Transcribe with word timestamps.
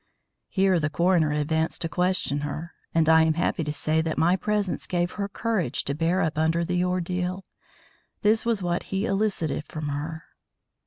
Here 0.49 0.79
the 0.79 0.89
coroner 0.89 1.31
advanced 1.31 1.83
to 1.83 1.87
question 1.87 2.39
her, 2.39 2.73
and 2.91 3.07
I 3.07 3.21
am 3.21 3.35
happy 3.35 3.63
to 3.63 3.71
say 3.71 4.01
that 4.01 4.17
my 4.17 4.35
presence 4.35 4.87
gave 4.87 5.11
her 5.11 5.29
courage 5.29 5.83
to 5.83 5.93
bear 5.93 6.21
up 6.21 6.39
under 6.39 6.65
the 6.65 6.83
ordeal. 6.83 7.45
This 8.23 8.43
was 8.43 8.63
what 8.63 8.85
he 8.89 9.05
elicited 9.05 9.63
from 9.67 9.89
her. 9.89 10.23